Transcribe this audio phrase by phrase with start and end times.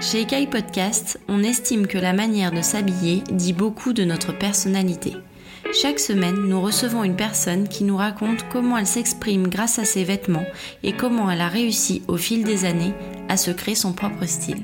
[0.00, 5.14] Chez Ekai Podcast, on estime que la manière de s'habiller dit beaucoup de notre personnalité.
[5.72, 10.04] Chaque semaine, nous recevons une personne qui nous raconte comment elle s'exprime grâce à ses
[10.04, 10.46] vêtements
[10.84, 12.94] et comment elle a réussi au fil des années
[13.28, 14.62] à se créer son propre style.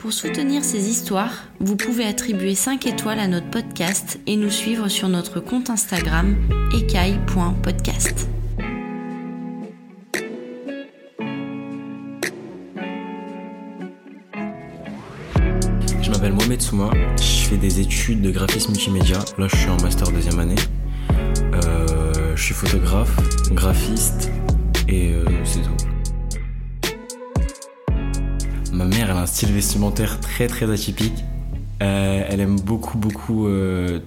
[0.00, 4.88] Pour soutenir ces histoires, vous pouvez attribuer 5 étoiles à notre podcast et nous suivre
[4.88, 6.36] sur notre compte Instagram
[6.74, 8.26] ekai.podcast.
[16.60, 19.18] Souma, je fais des études de graphisme multimédia.
[19.38, 20.56] Là, je suis en master deuxième année.
[21.54, 23.16] Euh, je suis photographe,
[23.52, 24.30] graphiste
[24.88, 26.90] et euh, c'est tout.
[28.72, 31.24] Ma mère, elle a un style vestimentaire très très atypique.
[31.82, 33.48] Euh, elle aime beaucoup beaucoup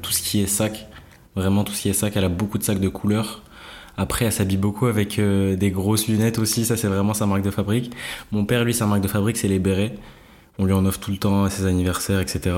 [0.02, 0.88] tout ce qui est sac.
[1.36, 2.14] Vraiment tout ce qui est sac.
[2.16, 3.42] Elle a beaucoup de sacs de couleurs.
[3.98, 6.66] Après, elle s'habille beaucoup avec des grosses lunettes aussi.
[6.66, 7.92] Ça, c'est vraiment sa marque de fabrique.
[8.32, 9.96] Mon père, lui, sa marque de fabrique, c'est les bérets.
[10.60, 12.56] On lui en offre tout le temps à ses anniversaires, etc.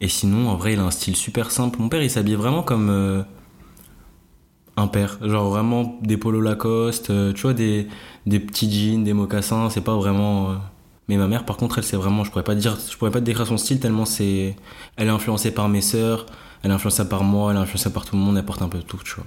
[0.00, 1.78] Et sinon, en vrai, il a un style super simple.
[1.80, 3.22] Mon père, il s'habille vraiment comme euh,
[4.76, 5.18] un père.
[5.22, 7.88] Genre vraiment des polos Lacoste, euh, tu vois, des,
[8.26, 9.70] des petits jeans, des mocassins.
[9.70, 10.50] C'est pas vraiment.
[10.50, 10.54] euh,
[11.08, 12.24] Mais ma mère, par contre, elle, c'est vraiment.
[12.24, 14.56] Je pourrais pas dire, je pourrais pas te décrire son style tellement c'est.
[14.96, 16.26] Elle est influencée par mes sœurs,
[16.62, 18.36] elle est influencée par moi, elle est influencée par tout le monde.
[18.36, 19.26] Elle porte un peu de tout, tu vois.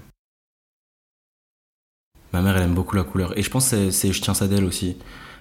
[2.34, 3.38] Ma mère, elle aime beaucoup la couleur.
[3.38, 4.98] Et je pense que c'est je tiens ça d'elle aussi.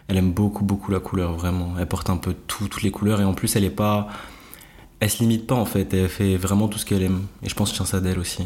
[0.08, 1.74] Elle aime beaucoup, beaucoup la couleur, vraiment.
[1.78, 3.20] Elle porte un peu tout, toutes les couleurs.
[3.20, 4.08] Et en plus, elle est pas.
[5.00, 5.92] Elle se limite pas, en fait.
[5.94, 7.26] Elle fait vraiment tout ce qu'elle aime.
[7.42, 8.44] Et je pense que je ça d'elle aussi.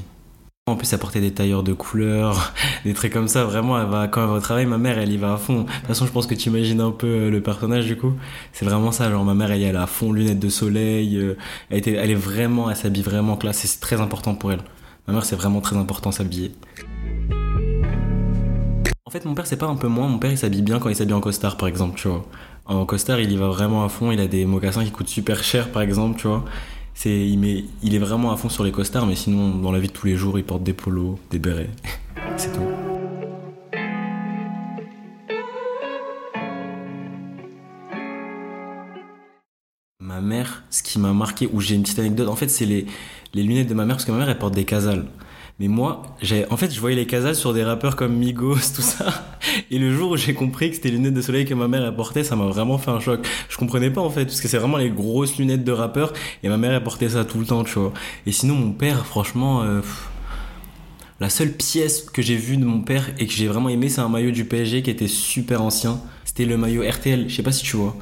[0.67, 2.55] En plus, elle portait des tailleurs de couleurs,
[2.87, 3.45] des trucs comme ça.
[3.45, 5.63] Vraiment, elle va, quand elle va au travail, ma mère, elle y va à fond.
[5.63, 8.15] De toute façon, je pense que tu imagines un peu euh, le personnage, du coup.
[8.53, 9.11] C'est vraiment ça.
[9.11, 11.17] Genre, ma mère, elle y est à fond, lunettes de soleil.
[11.19, 11.37] euh,
[11.71, 13.59] Elle, était, elle est vraiment, elle s'habille vraiment classe.
[13.59, 14.61] C'est très important pour elle.
[15.07, 16.53] Ma mère, c'est vraiment très important s'habiller.
[19.07, 20.09] En fait, mon père, c'est pas un peu moins.
[20.09, 22.25] Mon père, il s'habille bien quand il s'habille en costard, par exemple, tu vois.
[22.65, 24.11] En costard, il y va vraiment à fond.
[24.11, 26.43] Il a des mocassins qui coûtent super cher, par exemple, tu vois.
[26.95, 29.89] C'est, il, il est vraiment à fond sur les costards, mais sinon, dans la vie
[29.89, 31.69] de tous les jours, il porte des polos, des bérets.
[32.39, 32.63] c'est tout.
[40.01, 42.87] Ma mère, ce qui m'a marqué, où j'ai une petite anecdote, en fait, c'est les,
[43.35, 45.05] les lunettes de ma mère, parce que ma mère, elle porte des casals.
[45.61, 46.03] Mais moi,
[46.51, 49.39] en fait, je voyais les casals sur des rappeurs comme Migos, tout ça.
[49.71, 51.85] Et le jour où j'ai compris que c'était les lunettes de soleil que ma mère
[51.85, 53.25] elle portait, ça m'a vraiment fait un choc.
[53.49, 56.49] Je comprenais pas en fait, parce que c'est vraiment les grosses lunettes de rappeur, et
[56.49, 57.93] ma mère elle portait ça tout le temps, tu vois.
[58.27, 59.81] Et sinon, mon père, franchement, euh,
[61.21, 64.01] la seule pièce que j'ai vue de mon père et que j'ai vraiment aimé, c'est
[64.01, 66.01] un maillot du PSG qui était super ancien.
[66.25, 67.97] C'était le maillot RTL, je sais pas si tu vois.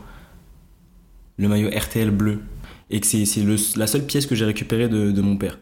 [1.37, 2.41] Le maillot RTL bleu.
[2.89, 3.27] Et que c'est,
[3.77, 5.59] la seule pièce que j'ai récupérée de, de mon père.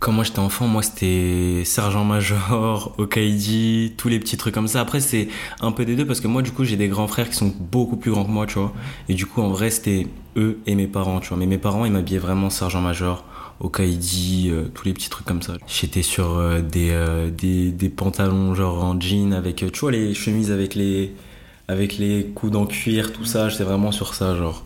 [0.00, 4.80] Quand moi j'étais enfant, moi c'était sergent-major, Okaidi, tous les petits trucs comme ça.
[4.80, 5.28] Après c'est
[5.60, 7.52] un peu des deux parce que moi du coup j'ai des grands frères qui sont
[7.60, 8.72] beaucoup plus grands que moi, tu vois.
[9.10, 10.06] Et du coup en vrai c'était
[10.36, 11.36] eux et mes parents, tu vois.
[11.36, 13.26] Mais mes parents ils m'habillaient vraiment sergent-major,
[13.60, 15.58] Okaidi, euh, tous les petits trucs comme ça.
[15.66, 20.14] J'étais sur euh, des, euh, des pantalons genre en jean avec, euh, tu vois les
[20.14, 21.12] chemises avec les,
[21.68, 23.50] avec les coudes en cuir, tout ça.
[23.50, 24.64] J'étais vraiment sur ça, genre.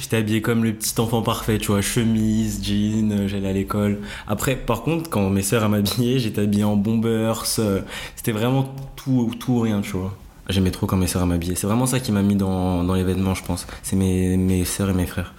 [0.00, 4.00] J'étais habillé comme le petit enfant parfait, tu vois, chemise, jean, euh, j'allais à l'école.
[4.26, 7.44] Après, par contre, quand mes sœurs m'habillaient, j'étais habillé en bombers.
[7.60, 7.80] euh,
[8.16, 10.16] C'était vraiment tout, ou rien, tu vois.
[10.48, 11.54] J'aimais trop quand mes sœurs m'habillaient.
[11.54, 13.66] C'est vraiment ça qui m'a mis dans, dans l'événement, je pense.
[13.82, 15.34] C'est mes, mes sœurs et mes frères.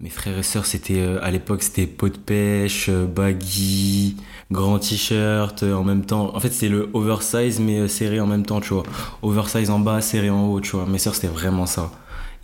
[0.00, 4.16] Mes frères et sœurs, c'était euh, à l'époque, c'était pot de pêche, baggy,
[4.52, 6.34] grand t-shirt, euh, en même temps.
[6.34, 8.84] En fait, c'est le oversize mais euh, serré en même temps, tu vois.
[9.22, 10.86] Oversize en bas, serré en haut, tu vois.
[10.86, 11.90] Mes sœurs, c'était vraiment ça.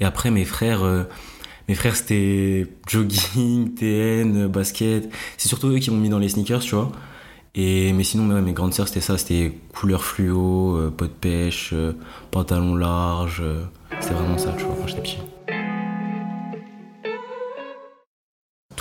[0.01, 1.05] Et après, mes frères, euh,
[1.69, 5.11] mes frères, c'était jogging, TN, basket.
[5.37, 6.91] C'est surtout eux qui m'ont mis dans les sneakers, tu vois.
[7.55, 11.75] Et mais sinon, ouais, mes grandes sœurs, c'était ça, c'était couleur fluo, pot de pêche,
[12.31, 13.43] pantalon large.
[14.01, 15.19] c'était vraiment ça, tu vois, quand j'étais petit.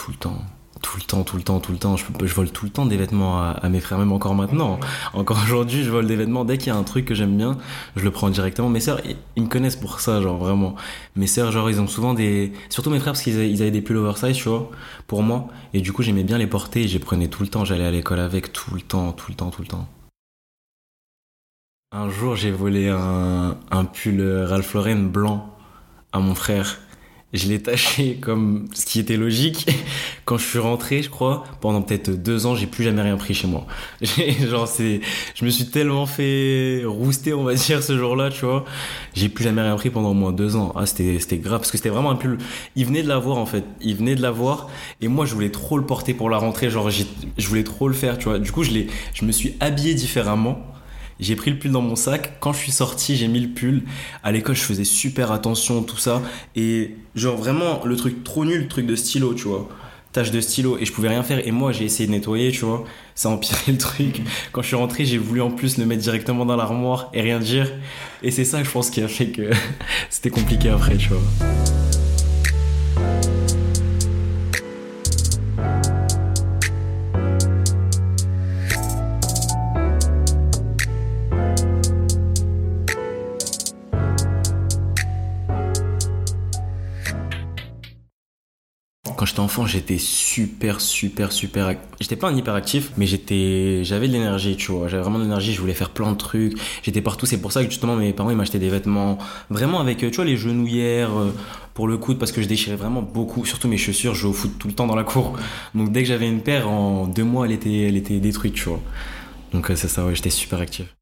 [0.08, 0.57] tout le temps.
[0.90, 1.98] Tout le temps, tout le temps, tout le temps.
[1.98, 4.80] Je, vole tout le temps des vêtements à, mes frères, même encore maintenant.
[5.14, 6.46] Encore aujourd'hui, je vole des vêtements.
[6.46, 7.58] Dès qu'il y a un truc que j'aime bien,
[7.98, 8.70] je le prends directement.
[8.70, 9.02] Mes sœurs,
[9.36, 10.76] ils, me connaissent pour ça, genre vraiment.
[11.18, 12.54] Mes sœurs, genre, ils ont souvent des.
[12.70, 14.72] Surtout mes frères, parce qu'ils avaient, des pulls oversize, tu vois,
[15.08, 15.50] pour moi.
[15.74, 17.66] Et du coup, j'aimais bien les porter et les prenais tout le temps.
[17.66, 19.90] J'allais à l'école avec tout le temps, tout le temps, tout le temps.
[21.92, 25.54] Un jour, j'ai volé un, un pull Ralph Lauren blanc
[26.14, 26.78] à mon frère.
[27.34, 29.68] Je l'ai taché comme ce qui était logique.
[30.26, 33.34] Quand je suis rentré, je crois, pendant peut-être deux ans, j'ai plus jamais rien pris
[33.34, 33.66] chez moi.
[34.02, 35.02] Genre, c'est,
[35.36, 38.64] je me suis tellement fait rouster, on va dire, ce jour-là, tu vois.
[39.14, 40.72] J'ai plus jamais rien pris pendant au moins deux ans.
[40.76, 42.38] Ah, c'était, c'était grave parce que c'était vraiment un pull.
[42.78, 43.66] Il venait de l'avoir, en fait.
[43.82, 44.70] Il venait de l'avoir.
[45.02, 46.70] Et moi, je voulais trop le porter pour la rentrée.
[46.70, 48.40] Genre, je voulais trop le faire, tu vois.
[48.40, 50.66] Du coup, je l'ai, je me suis habillé différemment
[51.20, 52.40] j'ai pris le pull dans mon sac.
[52.40, 53.84] Quand je suis sorti, j'ai mis le pull.
[54.24, 56.22] À l'école, je faisais super attention, tout ça.
[56.56, 59.68] Et genre vraiment, le truc trop nul, le truc de stylo, tu vois.
[60.12, 60.78] Tâche de stylo.
[60.80, 61.46] Et je pouvais rien faire.
[61.48, 62.86] Et moi, j'ai essayé de nettoyer, tu vois.
[63.16, 64.22] Ça a empiré le truc.
[64.52, 67.40] Quand je suis rentré, j'ai voulu en plus le mettre directement dans l'armoire et rien
[67.40, 67.72] dire.
[68.22, 69.50] Et c'est ça, je pense, qui a fait que
[70.10, 71.97] c'était compliqué après, tu vois.
[89.26, 91.76] J'étais enfant, j'étais super, super, super.
[92.00, 94.88] J'étais pas un hyperactif, mais j'étais, j'avais de l'énergie, tu vois.
[94.88, 95.54] J'avais vraiment de l'énergie.
[95.54, 96.58] Je voulais faire plein de trucs.
[96.84, 97.26] J'étais partout.
[97.26, 99.18] C'est pour ça que justement mes parents ils m'achetaient des vêtements
[99.50, 101.34] vraiment avec, tu vois, les genouillères euh,
[101.74, 103.46] pour le coude parce que je déchirais vraiment beaucoup.
[103.46, 104.14] Surtout mes chaussures.
[104.14, 105.38] Je jouais au foot tout le temps dans la cour.
[105.74, 108.70] Donc dès que j'avais une paire, en deux mois, elle était, elle était détruite, tu
[108.70, 108.82] vois.
[109.54, 110.06] Donc euh, c'est ça.
[110.06, 110.94] Ouais, j'étais super actif.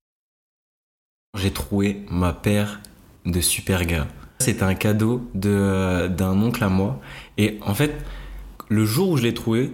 [1.38, 2.80] J'ai trouvé ma paire
[3.26, 4.08] de super gars.
[4.40, 7.00] C'était un cadeau de d'un oncle à moi.
[7.38, 7.94] Et en fait,
[8.70, 9.72] le jour où je l'ai trouvé,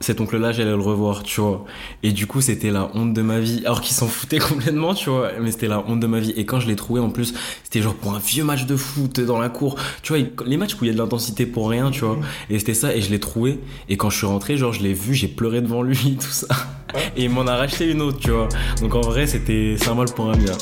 [0.00, 1.64] cet oncle-là, j'allais le revoir, tu vois.
[2.02, 3.62] Et du coup, c'était la honte de ma vie.
[3.64, 5.30] Alors qu'il s'en foutait complètement, tu vois.
[5.40, 6.32] Mais c'était la honte de ma vie.
[6.36, 9.20] Et quand je l'ai trouvé, en plus, c'était genre pour un vieux match de foot
[9.20, 9.76] dans la cour.
[10.02, 12.18] Tu vois, les matchs où il y a de l'intensité pour rien, tu vois.
[12.50, 12.94] Et c'était ça.
[12.94, 13.60] Et je l'ai trouvé.
[13.88, 16.48] Et quand je suis rentré, genre, je l'ai vu, j'ai pleuré devant lui, tout ça.
[17.16, 18.48] Et il m'en a racheté une autre, tu vois.
[18.80, 20.52] Donc en vrai, c'était, un mal pour un bien.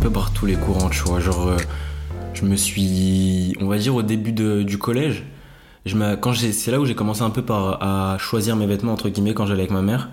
[0.00, 1.20] Peu par tous les courants, tu vois.
[1.20, 1.56] Genre, euh,
[2.32, 5.24] je me suis, on va dire, au début du collège,
[5.84, 9.08] je quand c'est là où j'ai commencé un peu par à choisir mes vêtements entre
[9.08, 10.08] guillemets quand j'allais avec ma mère.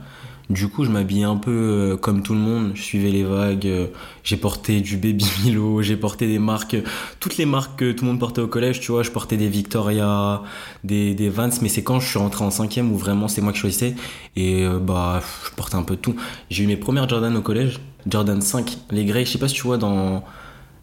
[0.50, 2.72] Du coup, je m'habillais un peu euh, comme tout le monde.
[2.74, 3.68] Je suivais les vagues.
[3.68, 3.88] Euh,
[4.24, 5.82] j'ai porté du Baby Milo.
[5.82, 6.78] J'ai porté des marques,
[7.20, 8.80] toutes les marques que tout le monde portait au collège.
[8.80, 10.42] Tu vois, je portais des Victoria,
[10.84, 11.50] des, des Vans.
[11.62, 13.96] Mais c'est quand je suis rentré en cinquième où vraiment c'est moi qui choisissais.
[14.36, 16.16] Et bah, je portais un peu tout.
[16.50, 17.80] J'ai eu mes premières Jordan au collège.
[18.10, 20.24] Jordan 5, les Grey, je sais pas si tu vois dans.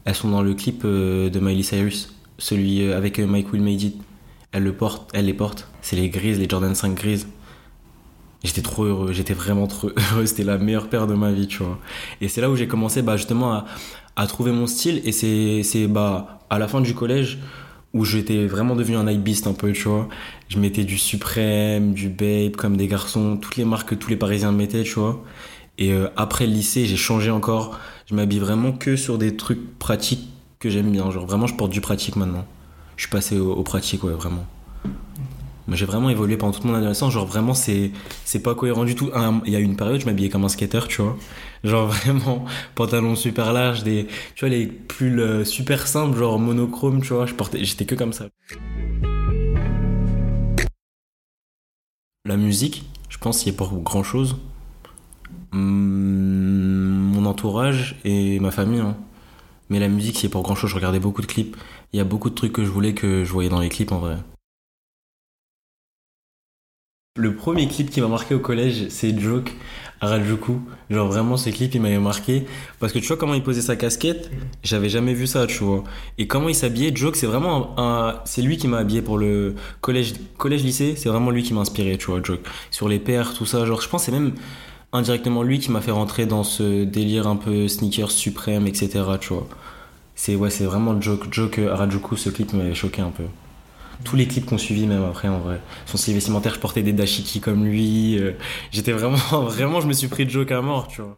[0.04, 3.62] Elles sont dans le clip euh, de Miley Cyrus, celui euh, avec euh, Mike Will
[3.62, 3.96] Made It.
[4.52, 5.66] Elle le porte, elle les porte.
[5.80, 7.26] C'est les grises, les Jordan 5 grises.
[8.44, 10.26] J'étais trop heureux, j'étais vraiment trop heureux.
[10.26, 11.78] C'était la meilleure paire de ma vie, tu vois.
[12.20, 13.64] Et c'est là où j'ai commencé bah, justement
[14.16, 15.00] à, trouver mon style.
[15.04, 17.38] Et c'est bah, à la fin du collège
[17.94, 20.08] où j'étais vraiment devenu un beast un peu, tu vois.
[20.48, 24.16] Je mettais du Supreme, du Babe, comme des garçons, toutes les marques que tous les
[24.16, 25.22] Parisiens mettaient, tu vois.
[25.78, 27.78] Et euh, après le lycée, j'ai changé encore.
[28.06, 31.10] Je m'habille vraiment que sur des trucs pratiques que j'aime bien.
[31.10, 32.44] Genre vraiment, je porte du pratique maintenant.
[32.96, 34.44] Je suis passé au, pratique, ouais, vraiment.
[35.72, 37.12] J'ai vraiment évolué pendant toute mon adolescence.
[37.12, 37.92] Genre vraiment, c'est
[38.42, 39.10] pas cohérent du tout.
[39.46, 41.16] Il y a une période, je m'habillais comme un skater, tu vois.
[41.64, 42.44] Genre vraiment,
[42.74, 47.26] pantalon super large, des, tu vois, les pulls euh, super simples, genre monochrome, tu vois.
[47.54, 48.26] J'étais que comme ça.
[52.26, 54.36] La musique, je pense, y a pas grand chose.
[55.52, 58.80] Hmm, mon entourage et ma famille.
[58.80, 58.96] Hein.
[59.70, 60.70] Mais la musique, c'est pour grand chose.
[60.70, 61.56] Je regardais beaucoup de clips.
[61.92, 63.92] Il y a beaucoup de trucs que je voulais que je voyais dans les clips
[63.92, 64.16] en vrai.
[67.16, 69.52] Le premier clip qui m'a marqué au collège, c'est Joke
[70.00, 70.18] à.
[70.90, 72.44] Genre vraiment, ce clip, il m'avait marqué.
[72.80, 74.32] Parce que tu vois comment il posait sa casquette
[74.64, 75.84] J'avais jamais vu ça, tu vois.
[76.18, 78.16] Et comment il s'habillait Joke, c'est vraiment un...
[78.24, 80.94] C'est lui qui m'a habillé pour le collège, collège-lycée.
[80.96, 82.40] C'est vraiment lui qui m'a inspiré, tu vois, Joke.
[82.72, 83.64] Sur les paires, tout ça.
[83.64, 84.32] Genre, je pense c'est même
[84.92, 89.04] indirectement lui qui m'a fait rentrer dans ce délire un peu sneakers suprême, etc.
[89.20, 89.46] Tu vois.
[90.16, 93.22] C'est ouais, c'est vraiment joke, joke Harajuku, ce clip m'avait choqué un peu.
[94.02, 95.60] Tous les clips qu'on suivi même après en vrai.
[95.86, 98.18] Son style vestimentaire, je portais des dashiki comme lui.
[98.18, 98.32] Euh,
[98.72, 101.16] j'étais vraiment, vraiment, je me suis pris de joke à mort, tu vois.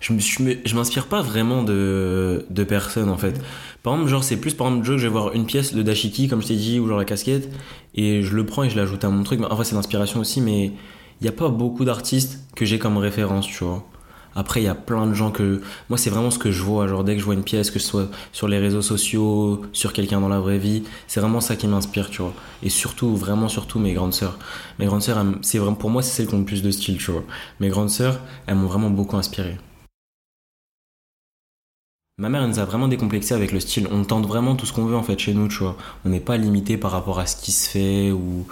[0.00, 3.40] je, m'inspire pas vraiment de, de personnes en fait.
[3.82, 6.42] Par exemple, genre c'est plus par exemple, je vais voir une pièce, de dashiki comme
[6.42, 7.48] je t'ai dit, ou genre la casquette,
[7.94, 9.40] et je le prends et je l'ajoute à mon truc.
[9.40, 12.96] En vrai, c'est l'inspiration aussi, mais il n'y a pas beaucoup d'artistes que j'ai comme
[12.98, 13.86] référence, tu vois.
[14.34, 15.60] Après, il y a plein de gens que.
[15.88, 16.86] Moi, c'est vraiment ce que je vois.
[16.86, 19.92] Genre, dès que je vois une pièce, que ce soit sur les réseaux sociaux, sur
[19.92, 22.34] quelqu'un dans la vraie vie, c'est vraiment ça qui m'inspire, tu vois.
[22.62, 24.38] Et surtout, vraiment, surtout mes grandes sœurs.
[24.78, 26.98] Mes grandes sœurs, c'est vraiment, pour moi, c'est celles qui ont le plus de style,
[26.98, 27.24] tu vois.
[27.60, 29.56] Mes grandes sœurs, elles m'ont vraiment beaucoup inspiré.
[32.16, 33.88] Ma mère elle nous a vraiment décomplexé avec le style.
[33.90, 35.76] On tente vraiment tout ce qu'on veut en fait chez nous, tu vois.
[36.04, 38.46] On n'est pas limité par rapport à ce qui se fait ou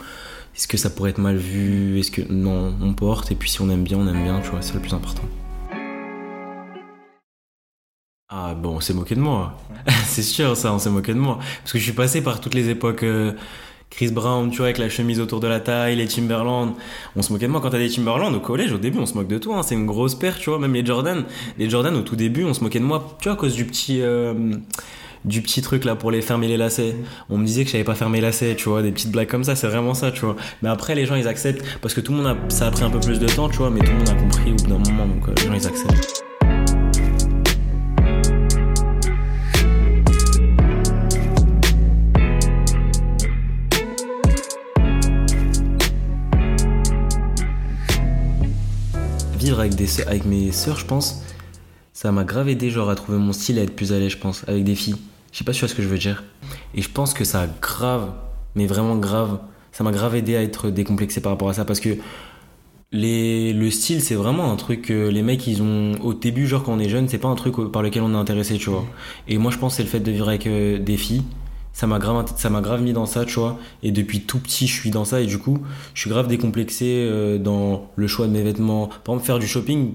[0.57, 3.61] est-ce que ça pourrait être mal vu, est-ce que non, on porte et puis si
[3.61, 5.23] on aime bien, on aime bien, tu vois, c'est le plus important.
[8.45, 9.57] Ah bon, on s'est moqué de moi.
[10.05, 12.55] c'est sûr ça, on s'est moqué de moi parce que je suis passé par toutes
[12.55, 13.33] les époques euh,
[13.89, 16.73] Chris Brown, tu vois, avec la chemise autour de la taille, les Timberland.
[17.15, 18.73] On se moquait de moi quand t'as des Timberland au collège.
[18.73, 19.59] Au début, on se moque de toi.
[19.59, 20.59] Hein, c'est une grosse paire, tu vois.
[20.59, 21.25] Même les Jordan,
[21.57, 23.65] les Jordan au tout début, on se moquait de moi, tu vois, à cause du
[23.65, 24.01] petit.
[24.01, 24.35] Euh,
[25.25, 26.97] du petit truc là pour les fermer les lacets.
[27.31, 29.45] On me disait que je pas fermer les lacets, tu vois, des petites blagues comme
[29.45, 30.35] ça, c'est vraiment ça, tu vois.
[30.63, 32.83] Mais après, les gens ils acceptent parce que tout le monde a, ça a pris
[32.83, 34.67] un peu plus de temps, tu vois, mais tout le monde a compris au bout
[34.67, 36.32] d'un moment, donc euh, les gens ils acceptent.
[49.43, 51.23] Vivre avec, des, avec mes sœurs, je pense,
[51.93, 54.19] ça m'a grave aidé genre à trouver mon style, à être plus à l'aise, je
[54.19, 54.97] pense, avec des filles.
[55.33, 56.25] Je sais pas si tu ce que je veux dire.
[56.75, 58.13] Et je pense que ça grave,
[58.55, 59.39] mais vraiment grave,
[59.73, 61.97] ça m'a grave aidé à être décomplexé par rapport à ça parce que
[62.93, 66.63] les, le style, c'est vraiment un truc que les mecs, ils ont au début, genre
[66.63, 68.85] quand on est jeune, c'est pas un truc par lequel on est intéressé, tu vois.
[69.27, 71.25] Et moi, je pense c'est le fait de vivre avec euh, des filles
[71.73, 73.59] ça m'a grave ça m'a grave mis dans ça tu vois.
[73.83, 75.21] Et depuis tout petit je suis dans ça.
[75.21, 75.59] Et du coup
[75.95, 78.89] je suis grave décomplexé euh, dans le choix de mes vêtements.
[78.89, 79.95] Par exemple faire du shopping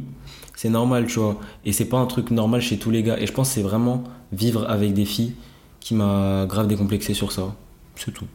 [0.56, 1.40] c'est normal tu vois.
[1.66, 3.18] Et c'est pas un truc normal chez tous les gars.
[3.20, 5.34] Et je pense c'est vraiment vivre avec des filles
[5.80, 7.56] qui m'a grave décomplexé sur ça.
[7.96, 8.28] C'est tout.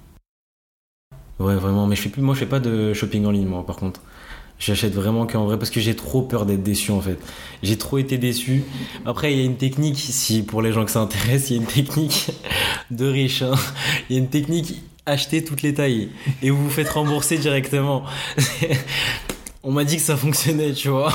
[1.38, 1.86] Ouais vraiment.
[1.86, 4.00] Mais je fais plus moi je fais pas de shopping en ligne moi par contre
[4.62, 7.18] J'achète vraiment qu'en vrai parce que j'ai trop peur d'être déçu en fait.
[7.64, 8.62] J'ai trop été déçu.
[9.04, 11.58] Après, il y a une technique, si pour les gens que ça intéresse, il y
[11.58, 12.30] a une technique
[12.92, 13.42] de riche.
[13.42, 13.54] Hein.
[14.08, 16.10] Il y a une technique acheter toutes les tailles
[16.44, 18.04] et vous vous faites rembourser directement.
[19.64, 21.12] on m'a dit que ça fonctionnait, tu vois.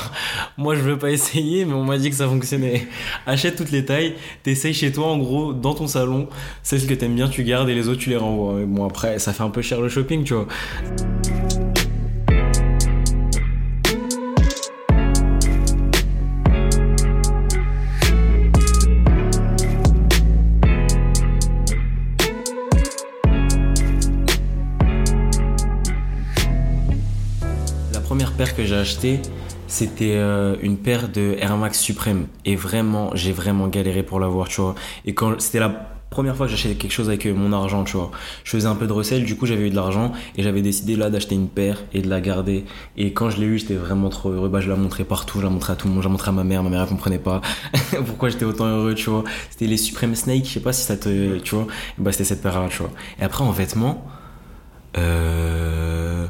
[0.57, 2.85] Moi, je veux pas essayer, mais on m'a dit que ça fonctionnait.
[3.25, 6.27] Achète toutes les tailles, t'essayes chez toi, en gros, dans ton salon.
[6.63, 8.65] Celles que t'aimes bien, tu gardes et les autres, tu les renvoies.
[8.65, 10.47] Bon, après, ça fait un peu cher le shopping, tu vois.
[28.57, 29.19] Que j'ai acheté,
[29.67, 32.25] c'était euh, une paire de Air Max Supreme.
[32.43, 34.73] Et vraiment, j'ai vraiment galéré pour l'avoir, tu vois.
[35.05, 35.69] Et quand c'était la
[36.09, 38.09] première fois que j'achetais quelque chose avec euh, mon argent, tu vois.
[38.43, 40.95] Je faisais un peu de recel, du coup j'avais eu de l'argent et j'avais décidé
[40.95, 42.65] là d'acheter une paire et de la garder.
[42.95, 44.49] Et quand je l'ai eu, j'étais vraiment trop heureux.
[44.49, 46.29] Bah, je la montrais partout, je la montrais à tout le monde, je la montrais
[46.29, 47.41] à ma mère, ma mère elle comprenait pas
[48.07, 49.23] pourquoi j'étais autant heureux, tu vois.
[49.51, 51.67] C'était les Supreme Snake, je sais pas si ça te, tu vois.
[51.99, 52.91] bah c'était cette paire là, tu vois.
[53.19, 54.03] Et après en vêtements,
[54.97, 56.27] euh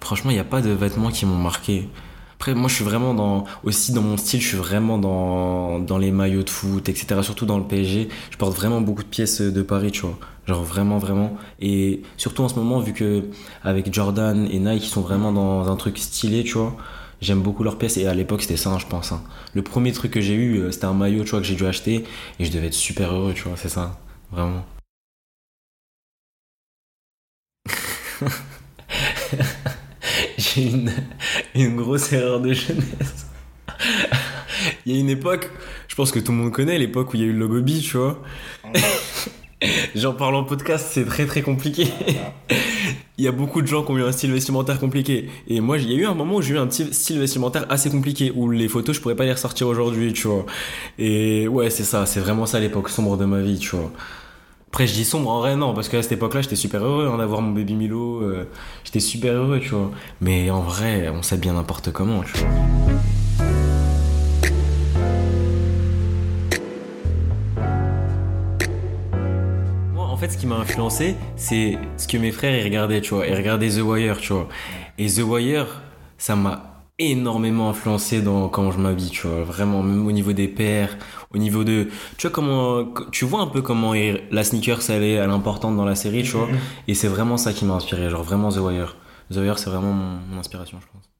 [0.00, 1.88] franchement, il n'y a pas de vêtements qui m'ont marqué.
[2.34, 5.98] Après, moi, je suis vraiment dans, aussi dans mon style, je suis vraiment dans, dans
[5.98, 7.22] les maillots de foot, etc.
[7.22, 8.08] Surtout dans le PSG.
[8.30, 10.18] Je porte vraiment beaucoup de pièces de Paris, tu vois.
[10.46, 11.36] Genre vraiment, vraiment.
[11.60, 13.24] Et surtout en ce moment, vu que
[13.62, 16.76] avec Jordan et Nike, ils sont vraiment dans un truc stylé, tu vois.
[17.20, 19.12] J'aime beaucoup leurs pièces et à l'époque c'était ça, je pense.
[19.12, 19.22] Hein.
[19.54, 21.66] Le premier truc que j'ai eu, euh, c'était un maillot, tu vois, que j'ai dû
[21.66, 22.04] acheter
[22.38, 23.98] et je devais être super heureux, tu vois, c'est ça,
[24.32, 24.64] vraiment.
[30.56, 33.26] une grosse erreur de jeunesse.
[34.86, 35.50] il y a une époque,
[35.88, 37.60] je pense que tout le monde connaît, l'époque où il y a eu le logo
[37.60, 38.22] B, tu vois.
[39.94, 41.88] J'en parle en podcast, c'est très très compliqué.
[43.18, 45.28] il y a beaucoup de gens qui ont eu un style vestimentaire compliqué.
[45.46, 47.90] Et moi, il y a eu un moment où j'ai eu un style vestimentaire assez
[47.90, 50.46] compliqué, où les photos, je pourrais pas les ressortir aujourd'hui, tu vois.
[50.98, 53.92] Et ouais, c'est ça, c'est vraiment ça l'époque sombre de ma vie, tu vois.
[54.70, 57.18] Après, je dis sombre, en vrai, non, parce qu'à cette époque-là, j'étais super heureux hein,
[57.18, 58.22] d'avoir mon baby Milo.
[58.22, 58.48] Euh,
[58.84, 59.90] j'étais super heureux, tu vois.
[60.20, 62.48] Mais en vrai, on sait bien n'importe comment, tu vois.
[69.92, 73.12] Moi, en fait, ce qui m'a influencé, c'est ce que mes frères ils regardaient, tu
[73.12, 73.26] vois.
[73.26, 74.48] Ils regardaient The Wire, tu vois.
[74.98, 75.82] Et The Wire,
[76.16, 76.69] ça m'a
[77.00, 79.42] énormément influencé dans comment je m'habille, tu vois.
[79.42, 80.96] Vraiment, même au niveau des paires,
[81.34, 81.88] au niveau de.
[82.18, 82.84] Tu vois comment.
[83.10, 83.94] Tu vois un peu comment
[84.30, 86.46] la sneaker, ça elle est importante dans la série, tu vois.
[86.46, 86.88] Mm-hmm.
[86.88, 88.96] Et c'est vraiment ça qui m'a inspiré, genre vraiment The Wire.
[89.32, 91.10] The Wire, c'est vraiment mon, inspiration, je pense.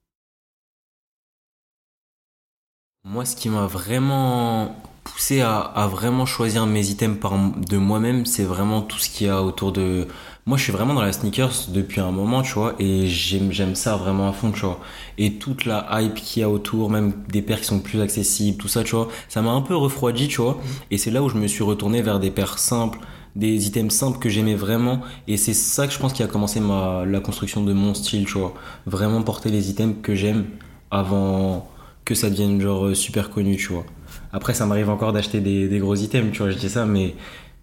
[3.04, 8.26] Moi, ce qui m'a vraiment poussé à, à, vraiment choisir mes items par, de moi-même,
[8.26, 10.06] c'est vraiment tout ce qu'il y a autour de
[10.50, 13.94] moi je suis vraiment dans la sneakers depuis un moment, tu vois, et j'aime ça
[13.94, 14.80] vraiment à fond, tu vois.
[15.16, 18.58] Et toute la hype qu'il y a autour, même des paires qui sont plus accessibles,
[18.58, 20.60] tout ça, tu vois, ça m'a un peu refroidi, tu vois.
[20.90, 22.98] Et c'est là où je me suis retourné vers des paires simples,
[23.36, 25.02] des items simples que j'aimais vraiment.
[25.28, 28.24] Et c'est ça que je pense qui a commencé ma, la construction de mon style,
[28.26, 28.52] tu vois.
[28.86, 30.46] Vraiment porter les items que j'aime
[30.90, 31.70] avant
[32.04, 33.84] que ça devienne genre super connu, tu vois.
[34.32, 37.14] Après, ça m'arrive encore d'acheter des, des gros items, tu vois, je dis ça, mais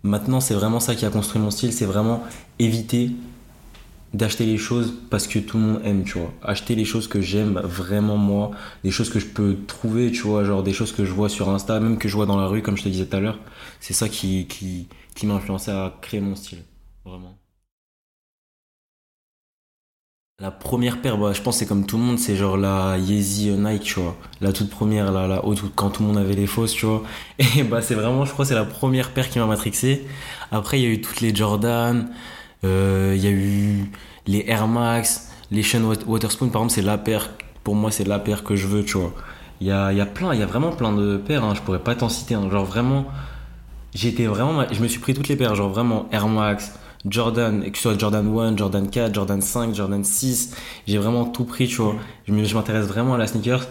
[0.04, 2.24] maintenant, c'est vraiment ça qui a construit mon style, c'est vraiment
[2.60, 3.12] éviter
[4.13, 6.34] d'acheter les choses parce que tout le monde aime, tu vois.
[6.42, 8.51] Acheter les choses que j'aime vraiment moi,
[8.84, 11.50] des choses que je peux trouver, tu vois, genre des choses que je vois sur
[11.50, 13.39] Insta, même que je vois dans la rue, comme je te disais tout à l'heure.
[13.80, 16.63] C'est ça qui, qui, qui m'a influencé à créer mon style,
[17.06, 17.38] vraiment.
[20.39, 23.50] La première paire, bah, je pense c'est comme tout le monde, c'est genre la Yeezy
[23.58, 24.15] Nike, tu vois.
[24.39, 27.01] La toute première, la haute, quand tout le monde avait les fausses, tu vois.
[27.58, 30.06] Et bah, c'est vraiment, je crois, c'est la première paire qui m'a matrixé.
[30.51, 32.08] Après, il y a eu toutes les Jordan,
[32.63, 33.91] euh, il y a eu
[34.27, 37.32] les Air Max, les Sean Waterspoon, par exemple, c'est la paire,
[37.63, 39.15] pour moi, c'est la paire que je veux, tu vois.
[39.60, 41.62] Il y a, y a plein, il y a vraiment plein de paires, hein, je
[41.62, 42.48] pourrais pas t'en citer, hein.
[42.51, 43.08] genre vraiment,
[43.96, 46.74] j'étais vraiment, je me suis pris toutes les paires, genre vraiment Air Max,
[47.10, 50.56] Jordan, que ce soit Jordan 1, Jordan 4, Jordan 5, Jordan 6,
[50.88, 51.96] j'ai vraiment tout pris, tu vois.
[52.28, 53.68] Je m'intéresse vraiment à la sneakers.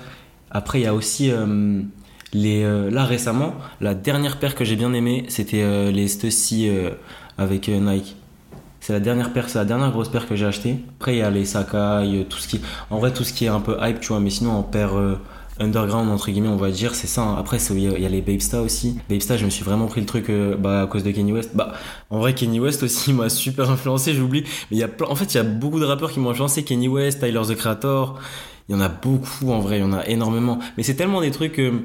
[0.51, 1.83] Après, il y a aussi euh,
[2.33, 2.63] les.
[2.63, 6.71] Euh, là, récemment, la dernière paire que j'ai bien aimée, c'était euh, les Stussy
[7.39, 8.17] avec Nike.
[8.81, 10.77] C'est la dernière paire, c'est la dernière grosse paire que j'ai achetée.
[10.99, 12.61] Après, il y a les Sakai, tout ce qui.
[12.91, 14.93] En vrai, tout ce qui est un peu hype, tu vois, mais sinon, en paire
[15.59, 17.37] underground entre guillemets on va dire c'est ça hein.
[17.39, 18.99] après il y, a les Babesta aussi.
[19.09, 21.51] Babesta je me suis vraiment pris le truc euh, bah, à cause de Kenny West.
[21.55, 21.73] Bah
[22.11, 24.43] en vrai Kenny West aussi m'a super influencé j'oublie.
[24.71, 26.65] Mais il y a en fait il y a beaucoup de rappeurs qui m'ont influencé.
[26.65, 28.19] Kenny West Tyler the Creator.
[28.69, 30.59] Il y en a beaucoup en vrai il y en a énormément.
[30.77, 31.81] Mais c'est tellement des trucs euh,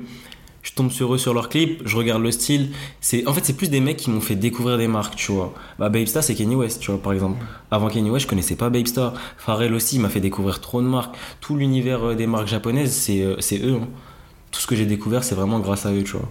[0.63, 2.71] je tombe sur eux sur leurs clips, je regarde le style.
[2.99, 5.53] C'est en fait c'est plus des mecs qui m'ont fait découvrir des marques, tu vois.
[5.79, 7.43] Bah Babestar c'est Kenny West, tu vois par exemple.
[7.71, 9.13] Avant Kenny West, je connaissais pas Babestar.
[9.37, 11.15] Pharrell aussi m'a fait découvrir trop de marques.
[11.39, 13.79] Tout l'univers euh, des marques japonaises, c'est euh, c'est eux.
[13.81, 13.87] Hein.
[14.51, 16.29] Tout ce que j'ai découvert, c'est vraiment grâce à eux, tu vois.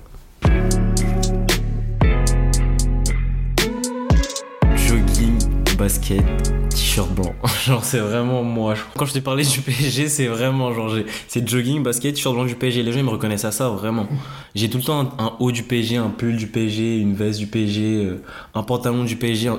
[5.81, 6.23] Basket,
[6.69, 7.35] t-shirt blanc.
[7.65, 8.75] genre, c'est vraiment moi.
[8.99, 10.95] Quand je t'ai parlé du PSG, c'est vraiment genre,
[11.27, 12.83] c'est jogging, basket, t-shirt blanc du PSG.
[12.83, 14.07] Les gens, ils me reconnaissent à ça, vraiment.
[14.55, 17.47] J'ai tout le temps un, haut du PSG, un pull du PSG, une veste du
[17.47, 18.23] PSG, euh,
[18.55, 19.51] un pantalon du PSG.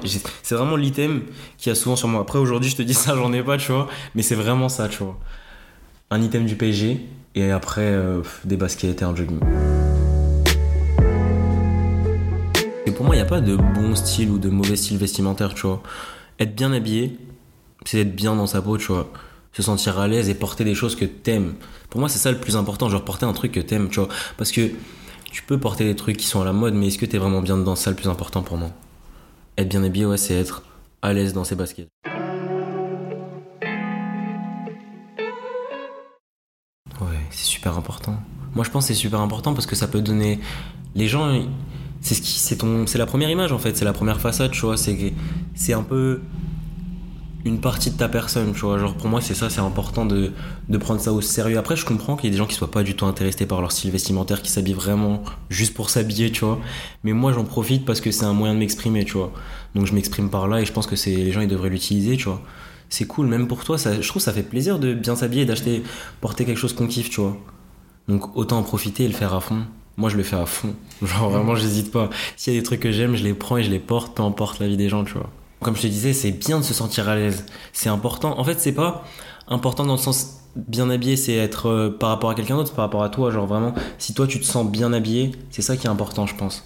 [0.44, 1.24] C'est vraiment l'item
[1.58, 2.22] qui a souvent sur moi.
[2.22, 3.88] Après, aujourd'hui, je te dis ça, j'en ai pas, tu vois.
[4.14, 5.18] Mais c'est vraiment ça, tu vois.
[6.12, 7.00] Un item du PSG
[7.34, 9.40] et après, euh, des baskets et un jogging.
[12.94, 15.68] Pour moi, il n'y a pas de bon style ou de mauvais style vestimentaire, tu
[15.68, 15.82] vois
[16.42, 17.18] être bien habillé,
[17.86, 19.12] c'est être bien dans sa peau, tu vois.
[19.54, 21.54] Se sentir à l'aise et porter des choses que t'aimes.
[21.90, 24.10] Pour moi, c'est ça le plus important, genre porter un truc que t'aimes, tu vois.
[24.38, 24.72] Parce que
[25.32, 27.42] tu peux porter des trucs qui sont à la mode, mais est-ce que t'es vraiment
[27.42, 27.76] bien dedans?
[27.76, 28.72] C'est ça le plus important pour moi.
[29.58, 30.64] Être bien habillé, ouais, c'est être
[31.02, 31.90] à l'aise dans ses baskets.
[37.02, 38.16] Ouais, c'est super important.
[38.56, 40.40] Moi, je pense que c'est super important parce que ça peut donner.
[40.96, 41.30] Les gens,
[42.02, 44.52] c'est ce qui c'est ton c'est la première image en fait c'est la première façade
[44.52, 45.14] tu vois c'est
[45.54, 46.22] c'est un peu
[47.46, 48.78] une partie de ta personne, tu vois.
[48.78, 50.32] Genre pour moi c'est ça, c'est important de,
[50.70, 51.58] de, prendre ça au sérieux.
[51.58, 53.62] Après je comprends qu'il y ait des gens qui soient pas du tout intéressés par
[53.62, 56.60] leur style vestimentaire, qui s'habillent vraiment juste pour s'habiller, tu vois.
[57.04, 59.32] Mais moi j'en profite parce que c'est un moyen de m'exprimer, tu vois.
[59.76, 62.18] Donc je m'exprime par là et je pense que c'est les gens ils devraient l'utiliser,
[62.18, 62.42] tu vois.
[62.90, 65.82] C'est cool, même pour toi, ça, je trouve ça fait plaisir de bien s'habiller, d'acheter,
[66.20, 67.38] porter quelque chose qu'on kiffe, tu vois.
[68.08, 69.64] Donc autant en profiter et le faire à fond
[69.98, 70.74] moi je le fais à fond.
[71.02, 72.10] Genre vraiment j'hésite pas.
[72.38, 74.24] S'il y a des trucs que j'aime, je les prends et je les porte, peu
[74.24, 75.30] importe la vie des gens, tu vois.
[75.62, 77.46] Comme je te disais, c'est bien de se sentir à l'aise.
[77.72, 78.40] C'est important.
[78.40, 79.04] En fait, c'est pas
[79.48, 82.86] important dans le sens bien habillé, c'est être euh, par rapport à quelqu'un d'autre, par
[82.86, 83.32] rapport à toi.
[83.32, 86.36] Genre vraiment, si toi tu te sens bien habillé, c'est ça qui est important, je
[86.36, 86.64] pense.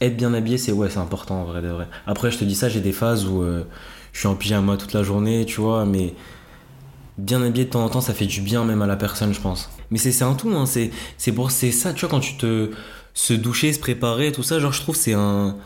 [0.00, 1.88] Être bien habillé, c'est ouais, c'est important en vrai de vrai.
[2.06, 3.64] Après, je te dis ça, j'ai des phases où euh,
[4.12, 6.14] je suis en pyjama toute la journée, tu vois, mais
[7.18, 9.40] bien habillé de temps en temps, ça fait du bien même à la personne, je
[9.40, 9.70] pense.
[9.90, 12.70] Mais c'est un tout, hein, c'est c'est ça, tu vois, quand tu te
[13.14, 15.56] se doucher, se préparer, tout ça, genre je trouve c'est un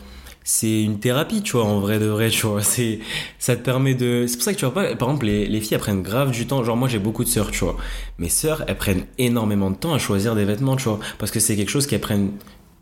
[0.43, 2.61] c'est une thérapie, tu vois, en vrai de vrai, tu vois.
[3.39, 5.61] Ça te permet de, c'est pour ça que tu vois pas, par exemple, les, les
[5.61, 6.63] filles, elles prennent grave du temps.
[6.63, 7.77] Genre, moi, j'ai beaucoup de sœurs, tu vois.
[8.17, 10.99] Mes sœurs, elles prennent énormément de temps à choisir des vêtements, tu vois.
[11.19, 12.31] Parce que c'est quelque chose qu'elles prennent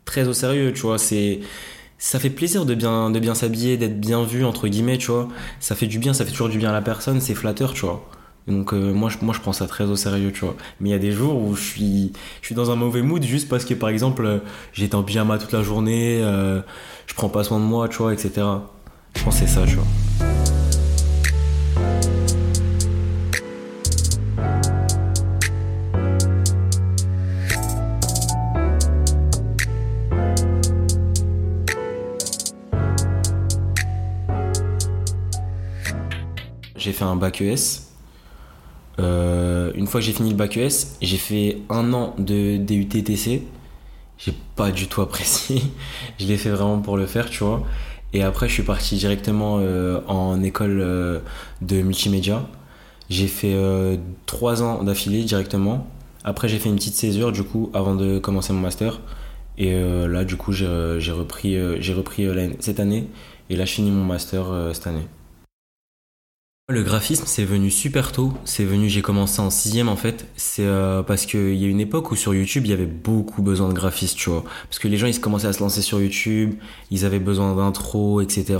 [0.06, 0.98] très au sérieux, tu vois.
[0.98, 1.40] C'est,
[1.98, 5.28] ça fait plaisir de bien, de bien s'habiller, d'être bien vu, entre guillemets, tu vois.
[5.60, 7.82] Ça fait du bien, ça fait toujours du bien à la personne, c'est flatteur, tu
[7.84, 8.08] vois.
[8.48, 10.56] Donc euh, moi, je, moi je prends ça très au sérieux, tu vois.
[10.80, 13.22] Mais il y a des jours où je suis, je suis dans un mauvais mood
[13.22, 14.38] juste parce que par exemple euh,
[14.72, 16.60] j'étais en pyjama toute la journée, euh,
[17.06, 18.46] je prends pas soin de moi, tu vois, etc.
[19.16, 19.84] Je pense que c'est ça, tu vois.
[36.76, 37.87] J'ai fait un bac ES
[38.98, 43.42] euh, une fois que j'ai fini le bac ES, j'ai fait un an de DUTTC.
[44.18, 45.62] J'ai pas du tout apprécié.
[46.18, 47.62] je l'ai fait vraiment pour le faire, tu vois.
[48.12, 51.20] Et après, je suis parti directement euh, en école euh,
[51.62, 52.46] de multimédia.
[53.10, 53.56] J'ai fait
[54.26, 55.86] trois ans d'affilée directement.
[56.24, 59.00] Après, j'ai fait une petite césure, du coup, avant de commencer mon master.
[59.56, 62.28] Et là, du coup, j'ai repris, j'ai repris
[62.60, 63.08] cette année.
[63.48, 65.06] Et là, je finis mon master cette année.
[66.70, 68.34] Le graphisme, c'est venu super tôt.
[68.44, 70.26] C'est venu, j'ai commencé en sixième en fait.
[70.36, 73.40] C'est euh, parce qu'il y a une époque où sur YouTube, il y avait beaucoup
[73.40, 74.44] besoin de graphistes, tu vois.
[74.64, 76.56] Parce que les gens, ils commençaient à se lancer sur YouTube,
[76.90, 78.58] ils avaient besoin d'intro, etc.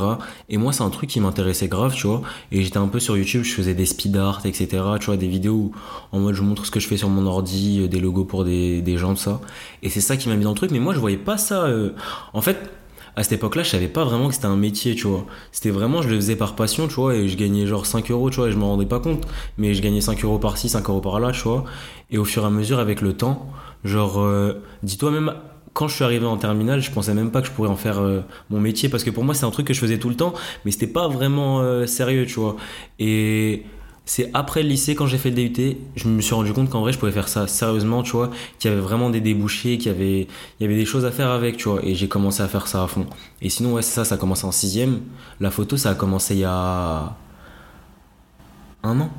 [0.48, 2.22] Et moi, c'est un truc qui m'intéressait grave, tu vois.
[2.50, 4.84] Et j'étais un peu sur YouTube, je faisais des speed art, etc.
[4.98, 5.72] Tu vois, des vidéos où
[6.10, 8.42] en mode je montre ce que je fais sur mon ordi, euh, des logos pour
[8.46, 9.38] des, gens, tout ça.
[9.82, 10.70] Et c'est ça qui m'a mis dans le truc.
[10.70, 11.64] Mais moi, je voyais pas ça.
[11.64, 11.90] Euh,
[12.32, 12.70] en fait,
[13.18, 15.26] à cette époque-là, je savais pas vraiment que c'était un métier, tu vois.
[15.50, 18.30] C'était vraiment, je le faisais par passion, tu vois, et je gagnais genre 5 euros,
[18.30, 19.26] tu vois, et je m'en rendais pas compte.
[19.56, 21.64] Mais je gagnais 5 euros par-ci, 5 euros par-là, tu vois.
[22.12, 23.50] Et au fur et à mesure, avec le temps,
[23.82, 25.34] genre, euh, dis-toi même,
[25.72, 27.98] quand je suis arrivé en terminale, je pensais même pas que je pourrais en faire
[27.98, 30.14] euh, mon métier, parce que pour moi, c'est un truc que je faisais tout le
[30.14, 30.32] temps,
[30.64, 32.54] mais c'était pas vraiment euh, sérieux, tu vois.
[33.00, 33.64] Et
[34.08, 36.80] c'est après le lycée, quand j'ai fait le DUT, je me suis rendu compte qu'en
[36.80, 39.92] vrai, je pouvais faire ça sérieusement, tu vois, qu'il y avait vraiment des débouchés, qu'il
[39.92, 42.42] y avait, il y avait des choses à faire avec, tu vois, et j'ai commencé
[42.42, 43.04] à faire ça à fond.
[43.42, 45.02] Et sinon, ouais, c'est ça, ça a commencé en sixième.
[45.40, 47.14] La photo, ça a commencé il y a
[48.82, 49.10] un an.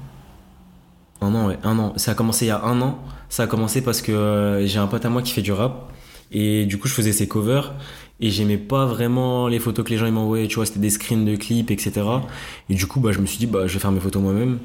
[1.21, 1.93] Un an, ouais, un an.
[1.97, 2.97] Ça a commencé il y a un an.
[3.29, 5.93] Ça a commencé parce que euh, j'ai un pote à moi qui fait du rap.
[6.31, 7.73] Et du coup, je faisais ses covers
[8.19, 11.23] et j'aimais pas vraiment les photos que les gens m'envoyaient tu vois c'était des screens
[11.23, 12.01] de clips etc
[12.69, 14.59] et du coup bah je me suis dit bah je vais faire mes photos moi-même.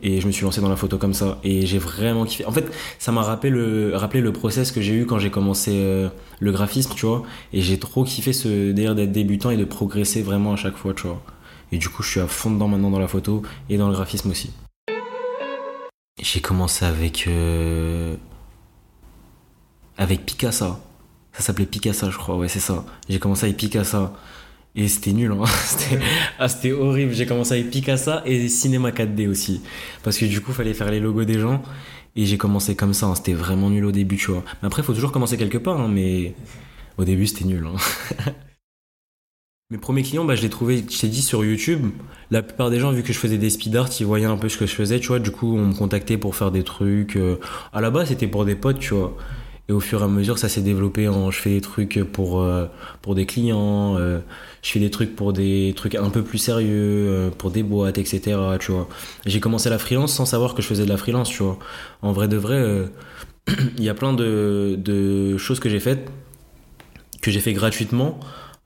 [0.00, 1.38] Et je me suis lancé dans la photo comme ça.
[1.42, 2.44] Et j'ai vraiment kiffé.
[2.44, 6.08] En fait ça m'a rappelé le le process que j'ai eu quand j'ai commencé euh,
[6.38, 7.24] le graphisme tu vois.
[7.52, 10.94] Et j'ai trop kiffé ce délire d'être débutant et de progresser vraiment à chaque fois
[10.94, 11.20] tu vois.
[11.72, 13.94] Et du coup je suis à fond dedans maintenant dans la photo et dans le
[13.94, 14.50] graphisme aussi.
[16.20, 18.14] J'ai commencé avec euh,
[19.96, 20.76] avec Picasso
[21.38, 22.36] ça s'appelait Picasso, je crois.
[22.36, 22.84] Ouais, c'est ça.
[23.08, 24.08] J'ai commencé avec Picasso.
[24.74, 25.44] Et c'était nul, hein.
[26.40, 27.14] ah, c'était horrible.
[27.14, 29.62] J'ai commencé avec Picasso et Cinéma 4D aussi.
[30.02, 31.62] Parce que du coup, il fallait faire les logos des gens.
[32.16, 33.06] Et j'ai commencé comme ça.
[33.06, 33.14] Hein.
[33.14, 34.42] C'était vraiment nul au début, tu vois.
[34.60, 35.80] Mais après, il faut toujours commencer quelque part.
[35.80, 36.34] Hein, mais
[36.96, 37.68] au début, c'était nul.
[39.70, 41.86] Mes premiers clients, bah, je les trouvais, je t'ai dit, sur YouTube.
[42.32, 44.48] La plupart des gens, vu que je faisais des speed art, ils voyaient un peu
[44.48, 45.20] ce que je faisais, tu vois.
[45.20, 47.14] Du coup, on me contactait pour faire des trucs.
[47.14, 47.38] Euh.
[47.72, 49.16] À la base, c'était pour des potes, tu vois.
[49.68, 52.40] Et au fur et à mesure, ça s'est développé en je fais des trucs pour,
[52.40, 52.66] euh,
[53.02, 54.20] pour des clients, euh,
[54.62, 57.98] je fais des trucs pour des trucs un peu plus sérieux, euh, pour des boîtes,
[57.98, 58.38] etc.
[58.60, 58.88] Tu vois.
[59.26, 61.58] J'ai commencé la freelance sans savoir que je faisais de la freelance, tu vois.
[62.00, 62.88] En vrai de vrai,
[63.76, 66.08] il y a plein de, de choses que j'ai faites,
[67.20, 68.18] que j'ai fait gratuitement.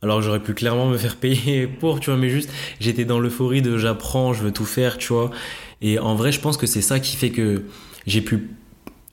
[0.03, 3.63] Alors j'aurais pu clairement me faire payer pour, tu vois, mais juste j'étais dans l'euphorie
[3.63, 5.33] de j'apprends, je veux tout faire, tu vois.
[5.81, 7.65] Et en vrai, je pense que c'est ça qui fait que
[8.07, 8.51] j'ai pu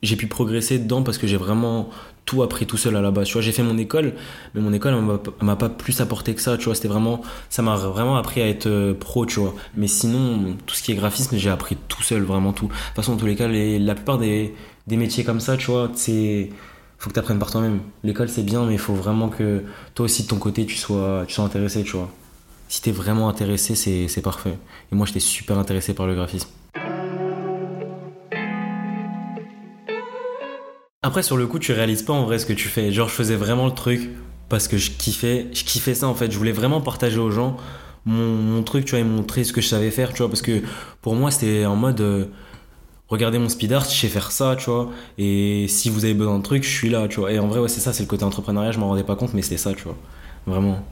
[0.02, 1.90] j'ai pu progresser dedans parce que j'ai vraiment
[2.26, 3.28] tout appris tout seul à la base.
[3.28, 4.14] Tu vois, j'ai fait mon école,
[4.54, 6.58] mais mon école, elle m'a pas plus apporté que ça.
[6.58, 9.56] Tu vois, c'était vraiment, ça m'a vraiment appris à être euh, pro, tu vois.
[9.76, 12.68] Mais sinon, tout ce qui est graphisme, j'ai appris tout seul, vraiment tout.
[12.68, 14.54] De toute façon, dans tous les cas, la plupart des,
[14.88, 16.50] des métiers comme ça, tu vois, c'est,
[17.00, 17.80] faut que tu apprennes par toi-même.
[18.04, 19.64] L'école, c'est bien, mais il faut vraiment que
[19.96, 22.12] toi aussi, de ton côté, tu sois, tu sois intéressé, tu vois.
[22.68, 24.58] Si t'es vraiment intéressé, c'est parfait.
[24.92, 26.50] Et moi, j'étais super intéressé par le graphisme.
[31.10, 32.91] Après, sur le coup, tu réalises pas en vrai ce que tu fais.
[32.91, 34.12] Genre, je faisais vraiment le truc
[34.48, 36.32] parce que je kiffais, je kiffais ça en fait.
[36.32, 37.58] Je voulais vraiment partager aux gens
[38.06, 40.62] mon, truc, tu vois, et montrer ce que je savais faire, tu vois, parce que
[41.02, 42.00] pour moi, c'était en mode.
[42.02, 42.26] Euh,
[43.08, 44.91] regardez mon speed art, je sais faire ça, tu vois.
[45.17, 47.32] Et si vous avez besoin de trucs, je suis là, tu vois.
[47.32, 49.34] Et en vrai, ouais, c'est ça, c'est le côté entrepreneuriat, je m'en rendais pas compte,
[49.34, 49.98] mais c'était ça, tu vois.
[50.45, 50.86] Vraiment.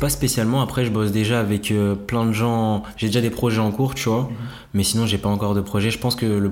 [0.00, 0.62] Pas spécialement.
[0.62, 2.82] Après, je bosse déjà avec euh, plein de gens.
[2.96, 4.22] J'ai déjà des projets en cours, tu vois.
[4.22, 4.36] Mhm.
[4.74, 5.90] Mais sinon, j'ai pas encore de projet.
[5.90, 6.50] Je pense que le,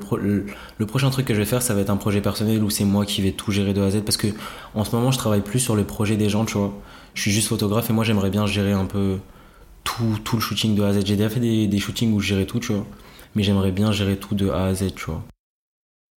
[0.79, 2.85] le, prochain truc que je vais faire, ça va être un projet personnel où c'est
[2.85, 4.03] moi qui vais tout gérer de A à Z.
[4.03, 4.29] Parce que
[4.75, 6.73] en ce moment, je travaille plus sur le projet des gens, tu vois.
[7.15, 9.17] Je suis juste photographe et moi, j'aimerais bien gérer un peu
[9.83, 11.07] tout, tout le shooting de A à Z.
[11.07, 12.87] J'ai déjà fait des, des shootings où je gérais tout, tu vois.
[13.35, 15.25] Mais j'aimerais bien gérer tout de A à Z, tu vois.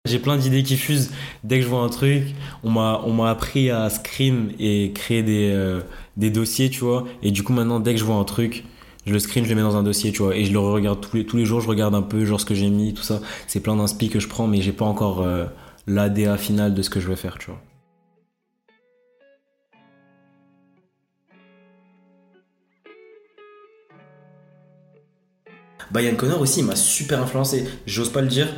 [0.06, 1.10] J'ai plein d'idées qui fusent.
[1.44, 2.34] Dès que je vois un truc,
[2.64, 5.82] on m'a, on m'a appris à screen et créer des, euh,
[6.16, 7.06] des dossiers, tu vois.
[7.22, 8.64] Et du coup, maintenant, dès que je vois un truc,
[9.04, 10.34] je le screen, je le mets dans un dossier, tu vois.
[10.34, 12.46] Et je le regarde tous les, tous les jours, je regarde un peu, genre ce
[12.46, 13.20] que j'ai mis, tout ça.
[13.46, 15.44] C'est plein d'inspi que je prends, mais j'ai pas encore euh,
[15.86, 17.60] l'ADA final de ce que je vais faire, tu vois.
[25.90, 27.68] Bah Yann Connor aussi, il m'a super influencé.
[27.84, 28.48] J'ose pas le dire,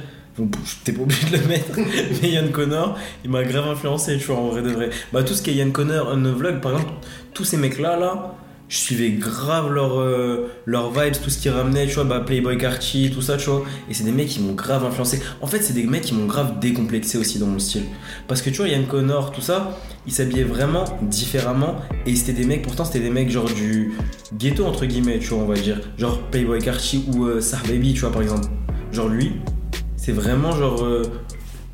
[0.85, 1.79] T'es pas obligé de le mettre,
[2.23, 4.89] mais Yann Connor, il m'a grave influencé, tu vois, en vrai de vrai.
[5.13, 6.93] Bah, tout ce qui est Yann Connor, un vlog, par exemple,
[7.35, 8.35] tous ces mecs-là, là,
[8.73, 13.11] je suivais grave leur, euh, vibes, tout ce qu'ils ramenaient, tu vois, bah, Playboy Cartier,
[13.11, 13.63] tout ça, tu vois.
[13.91, 15.21] Et c'est des mecs qui m'ont grave influencé.
[15.43, 17.85] En fait, c'est des mecs qui m'ont grave décomplexé aussi dans mon style.
[18.27, 21.77] Parce que tu vois, Yann Connor, tout ça, ils s'habillaient vraiment différemment.
[22.07, 23.93] Et c'était des mecs, pourtant, c'était des mecs genre du
[24.39, 25.79] ghetto, entre guillemets, tu vois, on va dire.
[25.99, 28.47] Genre Playboy Cartier ou euh, Baby, tu vois, par exemple.
[28.91, 29.33] Genre lui,
[30.03, 30.85] c'est vraiment genre.
[30.85, 31.03] Euh,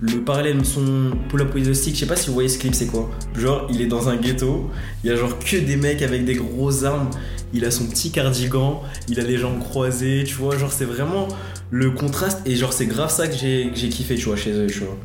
[0.01, 2.57] le parallèle de son pull-up with the stick, je sais pas si vous voyez ce
[2.57, 3.11] clip, c'est quoi.
[3.35, 4.71] Genre, il est dans un ghetto,
[5.03, 7.11] il y a genre que des mecs avec des grosses armes,
[7.53, 11.27] il a son petit cardigan, il a les jambes croisées, tu vois, genre c'est vraiment
[11.73, 14.85] le contraste, et genre c'est grave ça que j'ai kiffé, tu vois, chez eux, tu
[14.85, 14.97] vois.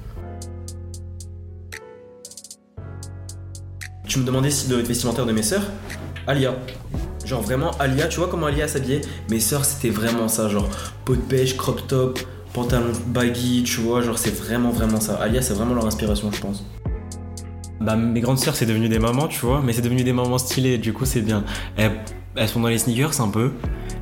[4.08, 5.72] Tu me demandais si le vestimentaire de mes sœurs.
[6.28, 6.56] Alia.
[7.26, 9.02] Genre vraiment Alia, tu vois comment Alia s'habillait?
[9.32, 10.70] Mes sœurs c'était vraiment ça, genre
[11.04, 12.20] peau de pêche, crop top,
[12.54, 15.16] pantalon baggy, tu vois, genre c'est vraiment vraiment ça.
[15.16, 16.64] Alia, c'est vraiment leur inspiration, je pense.
[17.82, 20.38] Bah, mes grandes sœurs, c'est devenu des mamans, tu vois, mais c'est devenu des mamans
[20.38, 21.44] stylées, du coup, c'est bien.
[21.76, 23.52] Elles, sont dans les sneakers un peu.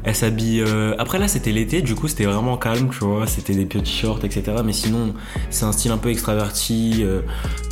[0.03, 0.61] Elles s'habillent.
[0.61, 3.25] Euh, après, là, c'était l'été, du coup, c'était vraiment calme, tu vois.
[3.25, 4.57] C'était des petits shorts, etc.
[4.63, 5.13] Mais sinon,
[5.49, 6.99] c'est un style un peu extraverti.
[7.01, 7.21] Euh,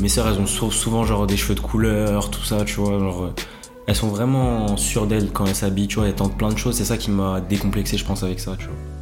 [0.02, 2.98] mes sœurs, elles ont souvent, genre, des cheveux de couleur, tout ça, tu vois.
[2.98, 3.34] Genre,
[3.86, 6.08] elles sont vraiment sûres d'elles quand elles s'habillent, tu vois.
[6.08, 6.76] Elles tentent plein de choses.
[6.76, 8.99] C'est ça qui m'a décomplexé, je pense, avec ça, tu vois.